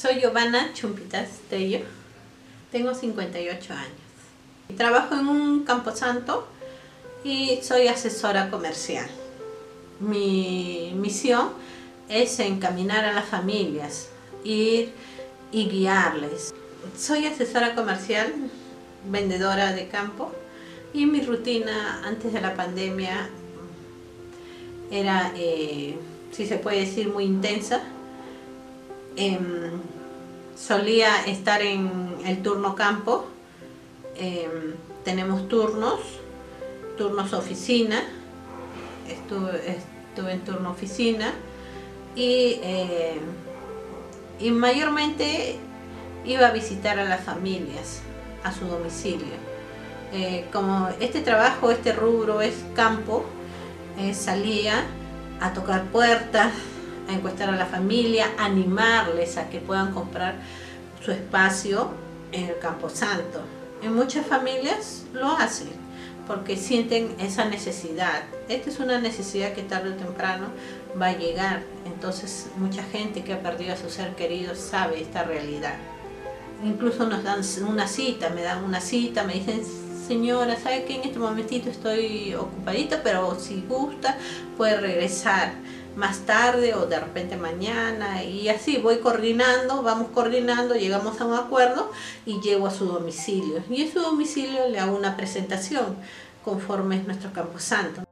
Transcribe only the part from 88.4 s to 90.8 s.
así voy coordinando, vamos coordinando,